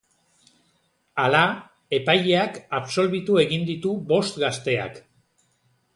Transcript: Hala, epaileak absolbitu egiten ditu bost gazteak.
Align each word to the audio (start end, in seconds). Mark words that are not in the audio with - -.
Hala, 1.23 1.41
epaileak 1.99 2.57
absolbitu 2.79 3.39
egiten 3.45 3.69
ditu 3.71 3.95
bost 4.13 4.45
gazteak. 4.45 4.99